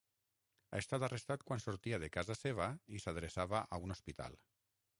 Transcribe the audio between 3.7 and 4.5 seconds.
a un hospital.